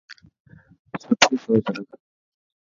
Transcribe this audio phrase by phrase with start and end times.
[1.01, 1.89] سٺي سوچ رک.